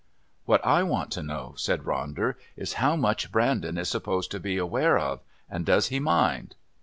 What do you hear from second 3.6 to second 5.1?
is supposed to be aware